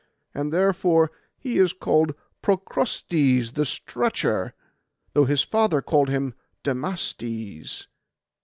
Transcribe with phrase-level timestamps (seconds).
[0.33, 4.55] And therefore he is called Procrustes the stretcher,
[5.13, 7.85] though his father called him Damastes.